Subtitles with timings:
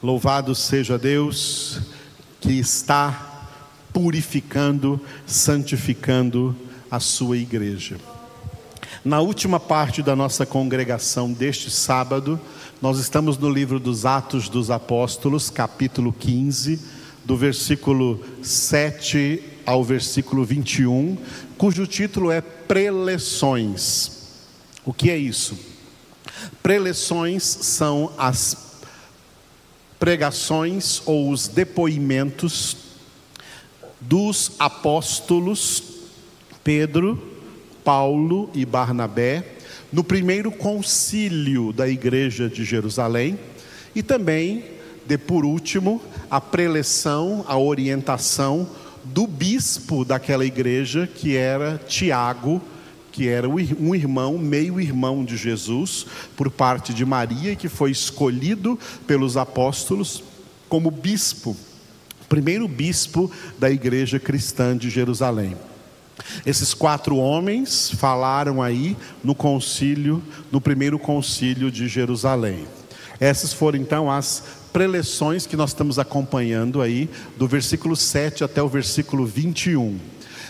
[0.00, 1.80] Louvado seja Deus
[2.40, 3.48] que está
[3.92, 6.54] purificando, santificando
[6.88, 7.96] a sua igreja.
[9.04, 12.38] Na última parte da nossa congregação deste sábado,
[12.80, 16.78] nós estamos no livro dos Atos dos Apóstolos, capítulo 15,
[17.24, 21.18] do versículo 7 ao versículo 21,
[21.56, 24.12] cujo título é Preleções.
[24.84, 25.58] O que é isso?
[26.62, 28.67] Preleções são as
[30.08, 32.78] pregações ou os depoimentos
[34.00, 35.82] dos apóstolos
[36.64, 37.22] Pedro,
[37.84, 39.44] Paulo e Barnabé
[39.92, 43.38] no primeiro concílio da igreja de Jerusalém
[43.94, 44.64] e também,
[45.06, 48.66] de por último, a preleção, a orientação
[49.04, 52.62] do bispo daquela igreja que era Tiago,
[53.18, 58.78] que era um irmão, meio irmão de Jesus, por parte de Maria, que foi escolhido
[59.08, 60.22] pelos apóstolos
[60.68, 61.56] como bispo,
[62.28, 65.56] primeiro bispo da igreja cristã de Jerusalém.
[66.46, 70.22] Esses quatro homens falaram aí no concílio,
[70.52, 72.68] no primeiro concílio de Jerusalém.
[73.18, 78.68] Essas foram então as preleções que nós estamos acompanhando aí, do versículo 7 até o
[78.68, 79.98] versículo 21.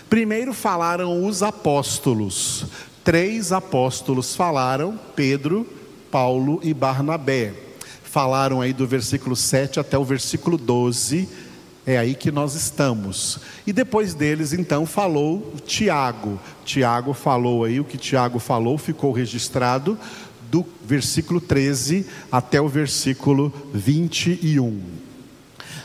[0.09, 2.65] Primeiro falaram os apóstolos.
[3.03, 5.67] Três apóstolos falaram: Pedro,
[6.09, 7.53] Paulo e Barnabé.
[8.03, 11.29] Falaram aí do versículo 7 até o versículo 12.
[11.85, 13.39] É aí que nós estamos.
[13.67, 16.39] E depois deles, então, falou Tiago.
[16.65, 19.97] Tiago falou aí, o que Tiago falou ficou registrado
[20.49, 25.08] do versículo 13 até o versículo 21.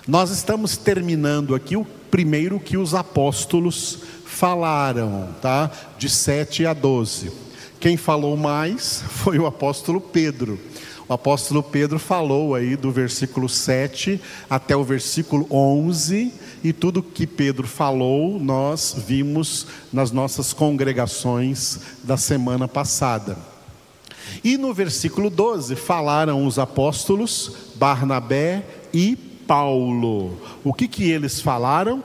[0.06, 5.70] Nós estamos terminando aqui o primeiro que os apóstolos falaram, tá?
[5.96, 7.32] De 7 a 12.
[7.80, 10.60] Quem falou mais foi o apóstolo Pedro.
[11.08, 16.32] O apóstolo Pedro falou aí do versículo 7 até o versículo 11,
[16.62, 23.38] e tudo que Pedro falou nós vimos nas nossas congregações da semana passada.
[24.42, 28.62] E no versículo 12 falaram os apóstolos Barnabé
[28.92, 30.38] e Paulo.
[30.62, 32.02] O que que eles falaram?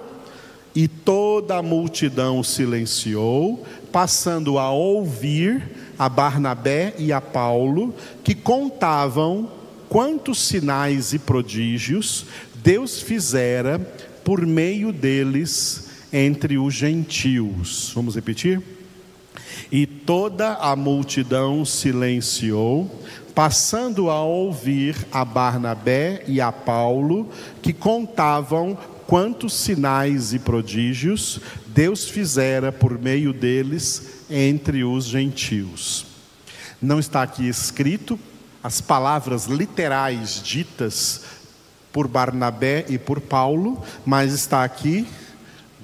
[0.76, 5.64] E toda a multidão silenciou, passando a ouvir
[5.98, 9.50] a Barnabé e a Paulo, que contavam
[9.90, 12.26] quantos sinais e prodígios
[12.64, 13.80] Deus fizera
[14.24, 17.92] por meio deles entre os gentios.
[17.96, 18.62] Vamos repetir?
[19.72, 22.90] E toda a multidão silenciou,
[23.34, 27.30] passando a ouvir a Barnabé e a Paulo,
[27.62, 36.06] que contavam quantos sinais e prodígios Deus fizera por meio deles entre os gentios.
[36.82, 38.20] Não está aqui escrito
[38.64, 41.22] as palavras literais ditas
[41.92, 45.08] por Barnabé e por Paulo, mas está aqui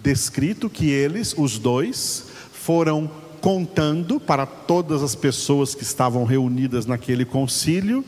[0.04, 3.10] descrito que eles, os dois, foram
[3.46, 8.04] contando para todas as pessoas que estavam reunidas naquele concílio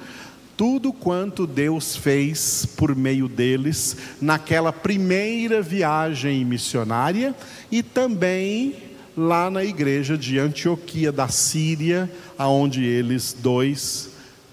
[0.57, 7.35] tudo quanto Deus fez por meio deles naquela primeira viagem missionária
[7.71, 8.77] e também
[9.15, 14.09] lá na igreja de Antioquia da Síria, aonde eles dois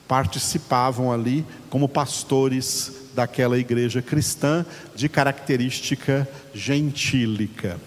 [0.06, 7.80] participavam ali como pastores daquela igreja cristã de característica gentílica.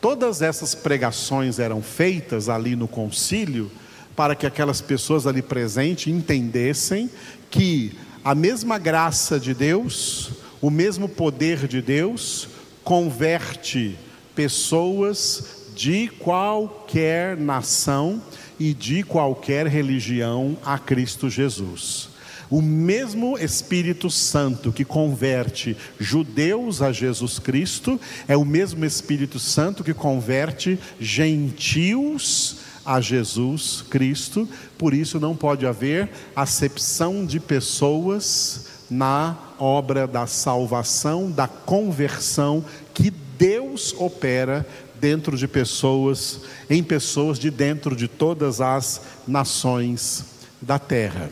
[0.00, 3.70] Todas essas pregações eram feitas ali no concílio
[4.14, 7.10] para que aquelas pessoas ali presentes entendessem
[7.50, 7.92] que
[8.24, 12.48] a mesma graça de Deus, o mesmo poder de Deus,
[12.84, 13.98] converte
[14.34, 18.22] pessoas de qualquer nação
[18.58, 22.11] e de qualquer religião a Cristo Jesus.
[22.52, 27.98] O mesmo Espírito Santo que converte judeus a Jesus Cristo
[28.28, 34.46] é o mesmo Espírito Santo que converte gentios a Jesus Cristo,
[34.76, 42.62] por isso não pode haver acepção de pessoas na obra da salvação, da conversão
[42.92, 44.66] que Deus opera
[45.00, 50.26] dentro de pessoas, em pessoas de dentro de todas as nações
[50.60, 51.30] da terra.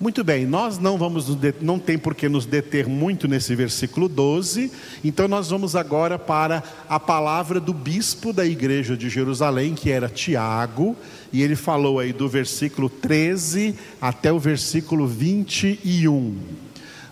[0.00, 1.28] Muito bem, nós não vamos,
[1.60, 4.70] não tem por que nos deter muito nesse versículo 12,
[5.04, 10.08] então nós vamos agora para a palavra do bispo da igreja de Jerusalém, que era
[10.08, 10.96] Tiago,
[11.32, 16.38] e ele falou aí do versículo 13 até o versículo 21.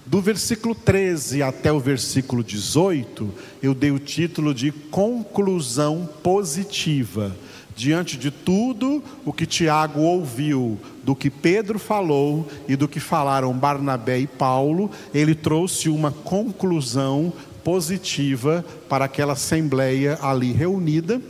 [0.05, 3.32] Do versículo 13 até o versículo 18,
[3.62, 7.34] eu dei o título de conclusão positiva
[7.74, 13.52] Diante de tudo o que Tiago ouviu, do que Pedro falou e do que falaram
[13.52, 17.32] Barnabé e Paulo, ele trouxe uma conclusão
[17.64, 21.20] positiva para aquela assembleia ali reunida.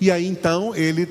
[0.00, 1.06] E aí então ele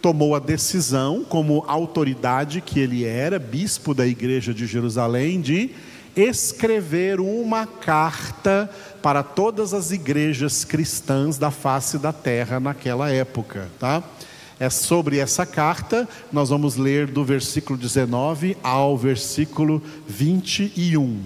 [0.00, 5.70] tomou a decisão, como autoridade que ele era, bispo da igreja de Jerusalém, de
[6.16, 8.70] escrever uma carta
[9.02, 14.02] para todas as igrejas cristãs da face da terra naquela época, tá?
[14.60, 21.22] É sobre essa carta, nós vamos ler do versículo 19 ao versículo 21.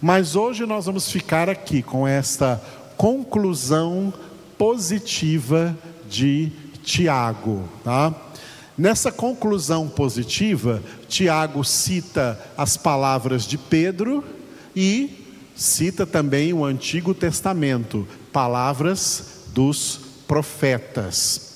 [0.00, 2.62] Mas hoje nós vamos ficar aqui com esta
[2.96, 4.14] conclusão
[4.56, 5.76] positiva
[6.08, 6.52] de
[6.84, 8.14] Tiago, tá?
[8.76, 14.22] Nessa conclusão positiva, Tiago cita as palavras de Pedro
[14.74, 15.26] e
[15.56, 21.47] cita também o Antigo Testamento, palavras dos profetas.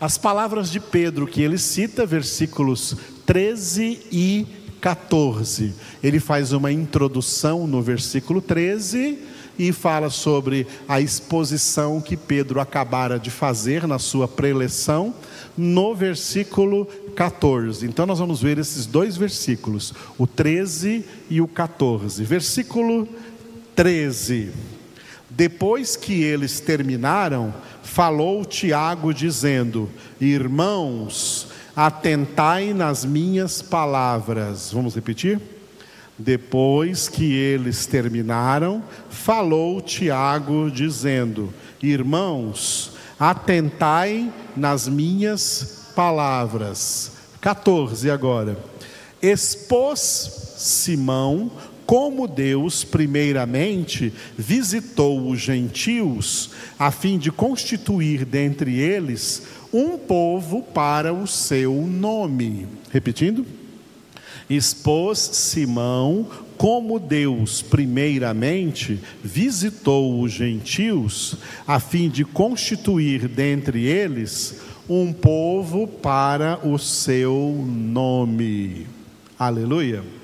[0.00, 2.96] As palavras de Pedro que ele cita, versículos
[3.26, 4.46] 13 e
[4.80, 5.74] 14.
[6.00, 9.18] Ele faz uma introdução no versículo 13
[9.58, 15.12] e fala sobre a exposição que Pedro acabara de fazer na sua preleção
[15.56, 16.86] no versículo
[17.16, 17.84] 14.
[17.84, 22.22] Então nós vamos ver esses dois versículos, o 13 e o 14.
[22.22, 23.08] Versículo
[23.74, 24.77] 13.
[25.30, 27.52] Depois que eles terminaram,
[27.82, 29.90] falou Tiago, dizendo:
[30.20, 34.72] Irmãos, atentai nas minhas palavras.
[34.72, 35.40] Vamos repetir?
[36.18, 41.52] Depois que eles terminaram, falou Tiago, dizendo:
[41.82, 47.12] Irmãos, atentai nas minhas palavras.
[47.40, 48.58] 14 agora.
[49.22, 51.50] Expôs Simão
[51.88, 61.14] como Deus, primeiramente, visitou os gentios, a fim de constituir dentre eles um povo para
[61.14, 62.66] o seu nome.
[62.92, 63.46] Repetindo.
[64.50, 71.36] Expôs Simão como Deus, primeiramente, visitou os gentios,
[71.66, 78.86] a fim de constituir dentre eles um povo para o seu nome.
[79.38, 80.17] Aleluia.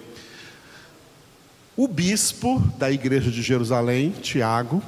[1.77, 4.81] O bispo da igreja de Jerusalém, Tiago,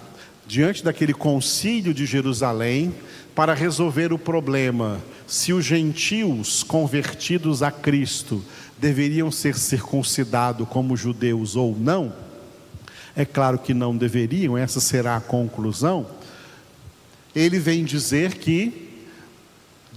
[0.46, 2.94] diante daquele concílio de Jerusalém,
[3.34, 8.40] para resolver o problema se os gentios convertidos a Cristo
[8.78, 12.12] deveriam ser circuncidados como judeus ou não,
[13.16, 16.06] é claro que não deveriam, essa será a conclusão.
[17.34, 18.92] Ele vem dizer que,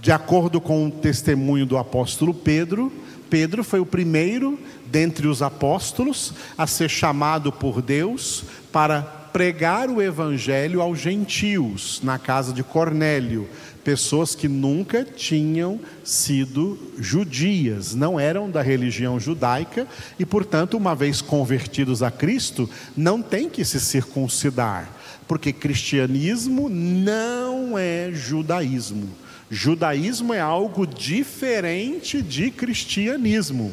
[0.00, 2.92] de acordo com o testemunho do apóstolo Pedro,
[3.30, 8.42] Pedro foi o primeiro dentre os apóstolos a ser chamado por Deus
[8.72, 9.00] para
[9.32, 13.48] pregar o evangelho aos gentios na casa de Cornélio,
[13.84, 19.86] pessoas que nunca tinham sido judias, não eram da religião judaica
[20.18, 24.88] e, portanto, uma vez convertidos a Cristo, não tem que se circuncidar,
[25.28, 29.08] porque cristianismo não é judaísmo.
[29.50, 33.72] Judaísmo é algo diferente de cristianismo.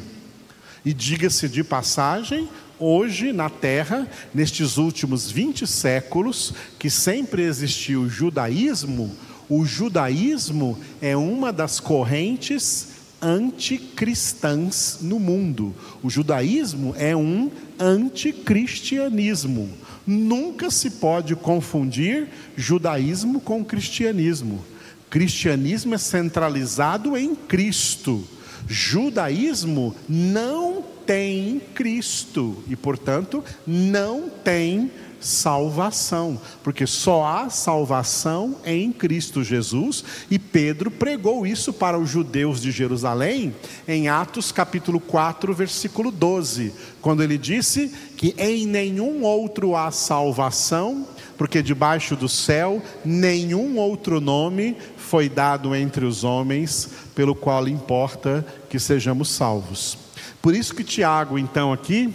[0.84, 2.48] E diga-se de passagem,
[2.78, 9.14] hoje na Terra, nestes últimos 20 séculos, que sempre existiu o judaísmo,
[9.48, 12.88] o judaísmo é uma das correntes
[13.20, 15.74] anticristãs no mundo.
[16.02, 19.70] O judaísmo é um anticristianismo.
[20.06, 24.62] Nunca se pode confundir judaísmo com cristianismo.
[25.10, 28.26] Cristianismo é centralizado em Cristo.
[28.66, 39.42] Judaísmo não tem Cristo e, portanto, não tem salvação, porque só há salvação em Cristo
[39.42, 43.54] Jesus, e Pedro pregou isso para os judeus de Jerusalém
[43.86, 51.06] em Atos capítulo 4, versículo 12, quando ele disse que em nenhum outro há salvação,
[51.38, 58.44] porque debaixo do céu nenhum outro nome foi dado entre os homens pelo qual importa
[58.68, 59.96] que sejamos salvos.
[60.42, 62.12] Por isso que Tiago, então, aqui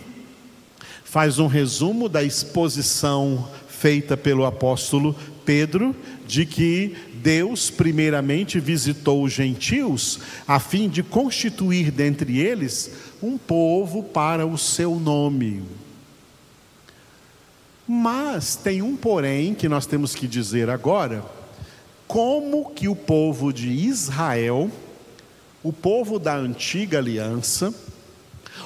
[1.04, 5.16] faz um resumo da exposição feita pelo apóstolo
[5.46, 5.96] Pedro,
[6.28, 14.04] de que Deus, primeiramente, visitou os gentios, a fim de constituir dentre eles um povo
[14.04, 15.64] para o seu nome.
[17.96, 21.24] Mas tem um porém que nós temos que dizer agora:
[22.08, 24.72] como que o povo de Israel,
[25.62, 27.72] o povo da antiga aliança,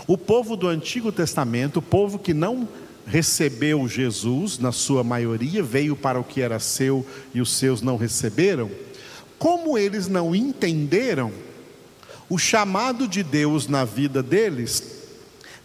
[0.08, 2.70] o povo do Antigo Testamento, o povo que não
[3.06, 7.98] recebeu Jesus, na sua maioria, veio para o que era seu e os seus não
[7.98, 8.72] receberam,
[9.38, 11.34] Como eles não entenderam
[12.30, 15.04] o chamado de Deus na vida deles,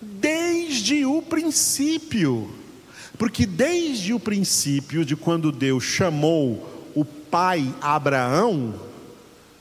[0.00, 2.61] desde o princípio,
[3.22, 8.74] porque desde o princípio de quando Deus chamou o pai Abraão,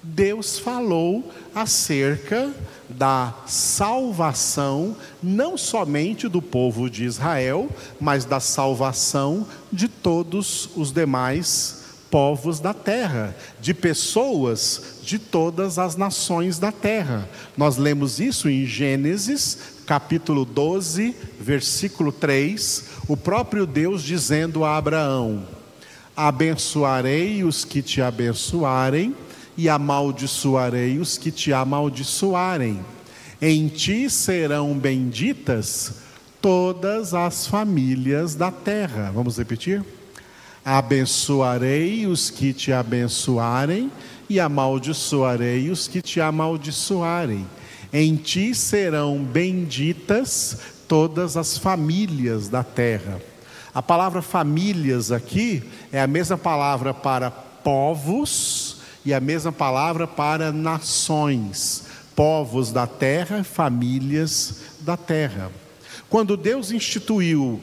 [0.01, 2.51] Deus falou acerca
[2.89, 11.81] da salvação, não somente do povo de Israel, mas da salvação de todos os demais
[12.09, 17.29] povos da terra, de pessoas de todas as nações da terra.
[17.55, 25.43] Nós lemos isso em Gênesis, capítulo 12, versículo 3, o próprio Deus dizendo a Abraão:
[26.15, 29.13] Abençoarei os que te abençoarem
[29.57, 32.79] e amaldiçoarei os que te amaldiçoarem.
[33.41, 35.95] Em ti serão benditas
[36.41, 39.11] todas as famílias da terra.
[39.13, 39.83] Vamos repetir?
[40.63, 43.91] Abençoarei os que te abençoarem
[44.29, 47.45] e amaldiçoarei os que te amaldiçoarem.
[47.91, 53.21] Em ti serão benditas todas as famílias da terra.
[53.73, 60.51] A palavra famílias aqui é a mesma palavra para povos e a mesma palavra para
[60.51, 65.49] nações, povos da terra, famílias da terra.
[66.09, 67.61] Quando Deus instituiu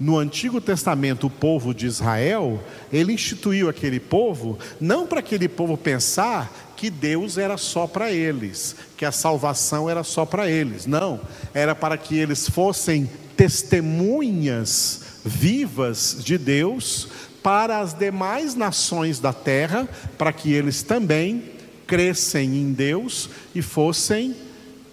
[0.00, 2.58] no Antigo Testamento o povo de Israel,
[2.90, 8.74] ele instituiu aquele povo não para aquele povo pensar que Deus era só para eles,
[8.96, 10.86] que a salvação era só para eles.
[10.86, 11.20] Não,
[11.52, 17.08] era para que eles fossem testemunhas vivas de Deus
[17.42, 21.44] para as demais nações da terra, para que eles também
[21.86, 24.34] crescem em Deus e fossem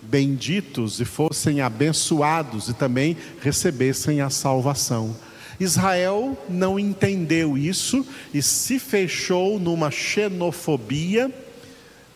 [0.01, 5.15] benditos e fossem abençoados e também recebessem a salvação.
[5.59, 11.33] Israel não entendeu isso e se fechou numa xenofobia,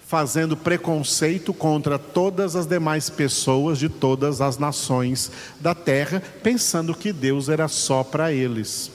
[0.07, 7.11] fazendo preconceito contra todas as demais pessoas de todas as nações da terra, pensando que
[7.13, 8.91] Deus era só para eles.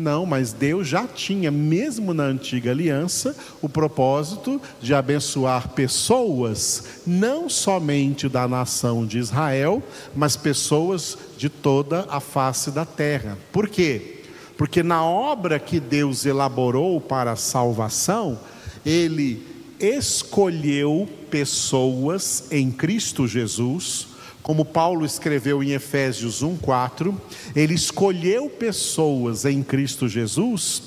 [0.00, 7.50] Não, mas Deus já tinha, mesmo na antiga aliança, o propósito de abençoar pessoas, não
[7.50, 9.82] somente da nação de Israel,
[10.16, 13.36] mas pessoas de toda a face da terra.
[13.52, 14.22] Por quê?
[14.56, 18.40] Porque na obra que Deus elaborou para a salvação,
[18.86, 19.46] Ele
[19.78, 24.09] escolheu pessoas em Cristo Jesus
[24.42, 27.14] como Paulo escreveu em Efésios 1:4,
[27.54, 30.82] ele escolheu pessoas em Cristo Jesus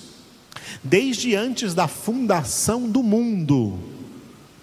[0.84, 3.80] desde antes da fundação do mundo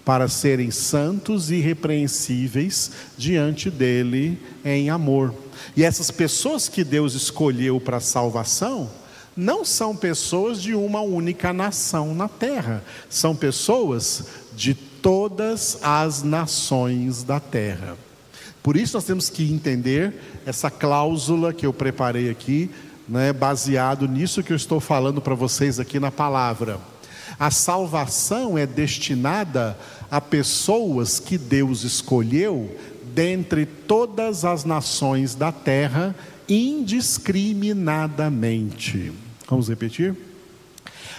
[0.03, 5.33] para serem santos e irrepreensíveis diante dele em amor.
[5.75, 8.89] E essas pessoas que Deus escolheu para salvação
[9.35, 17.23] não são pessoas de uma única nação na terra, são pessoas de todas as nações
[17.23, 17.95] da terra.
[18.63, 20.13] Por isso nós temos que entender
[20.45, 22.69] essa cláusula que eu preparei aqui,
[23.09, 26.79] né, baseado nisso que eu estou falando para vocês aqui na palavra.
[27.39, 29.75] A salvação é destinada
[30.11, 32.77] a pessoas que Deus escolheu
[33.15, 36.15] dentre todas as nações da terra,
[36.47, 39.11] indiscriminadamente.
[39.49, 40.15] Vamos repetir?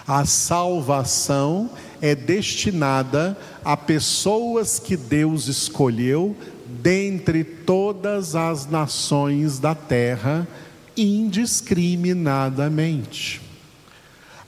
[0.07, 1.69] A salvação
[2.01, 6.37] é destinada a pessoas que Deus escolheu
[6.81, 10.49] dentre todas as nações da terra,
[10.97, 13.43] indiscriminadamente.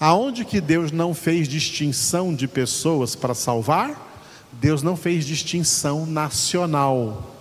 [0.00, 4.12] Aonde que Deus não fez distinção de pessoas para salvar?
[4.52, 7.37] Deus não fez distinção nacional.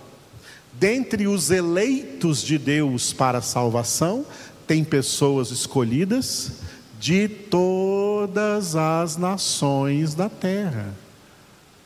[0.72, 4.26] Dentre os eleitos de Deus para salvação,
[4.66, 6.52] tem pessoas escolhidas
[7.00, 11.03] de todas as nações da terra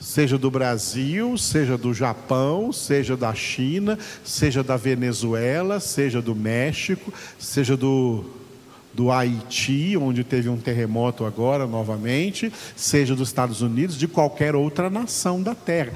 [0.00, 7.12] seja do Brasil, seja do Japão, seja da China, seja da Venezuela, seja do México,
[7.38, 8.24] seja do,
[8.94, 14.88] do Haiti, onde teve um terremoto agora novamente, seja dos Estados Unidos, de qualquer outra
[14.88, 15.92] nação da terra.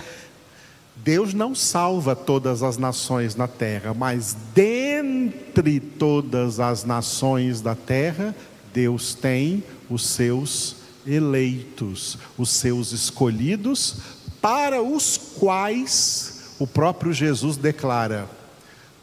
[0.96, 8.34] Deus não salva todas as nações na terra, mas dentre todas as nações da terra,
[8.72, 13.96] Deus tem os seus eleitos, os seus escolhidos,
[14.40, 18.28] para os quais o próprio Jesus declara: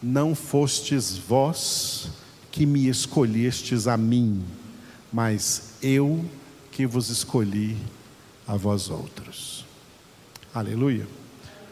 [0.02, 2.10] Não fostes vós
[2.52, 4.44] que me escolhestes a mim,
[5.12, 6.24] mas eu
[6.72, 7.78] que vos escolhi
[8.48, 9.66] a vós outros.
[10.54, 11.21] Aleluia.